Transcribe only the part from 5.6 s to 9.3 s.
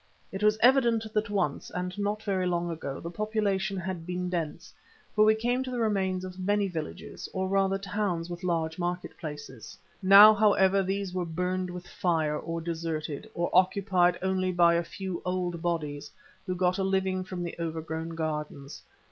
to the remains of many villages, or rather towns with large market